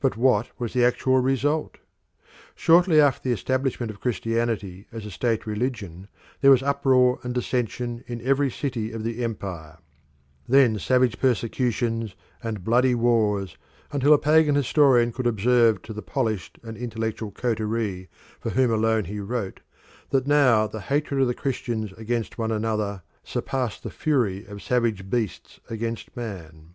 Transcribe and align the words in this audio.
But 0.00 0.16
what 0.16 0.48
was 0.58 0.72
the 0.72 0.82
actual 0.82 1.18
result? 1.20 1.76
Shortly 2.54 3.02
after 3.02 3.22
the 3.28 3.34
establishment 3.34 3.90
of 3.90 4.00
Christianity 4.00 4.86
as 4.92 5.04
a 5.04 5.10
state 5.10 5.46
religion 5.46 6.08
there 6.40 6.50
was 6.50 6.62
uproar 6.62 7.20
and 7.22 7.34
dissension 7.34 8.02
in 8.06 8.22
every 8.22 8.50
city 8.50 8.92
of 8.92 9.04
the 9.04 9.22
Empire; 9.22 9.76
then 10.48 10.78
savage 10.78 11.20
persecutions 11.20 12.14
and 12.42 12.64
bloody 12.64 12.94
wars, 12.94 13.58
until 13.92 14.14
a 14.14 14.18
pagan 14.18 14.54
historian 14.54 15.12
could 15.12 15.26
observe 15.26 15.82
to 15.82 15.92
the 15.92 16.00
polished 16.00 16.58
and 16.62 16.78
intellectual 16.78 17.30
coterie 17.30 18.08
for 18.40 18.48
whom 18.48 18.70
alone 18.72 19.04
he 19.04 19.20
wrote 19.20 19.60
that 20.08 20.26
now 20.26 20.66
the 20.66 20.80
hatred 20.80 21.20
of 21.20 21.26
the 21.26 21.34
Christians 21.34 21.92
against 21.98 22.38
one 22.38 22.52
another 22.52 23.02
surpassed 23.22 23.82
the 23.82 23.90
fury 23.90 24.46
of 24.46 24.62
savage 24.62 25.10
beasts 25.10 25.60
against 25.68 26.16
man. 26.16 26.74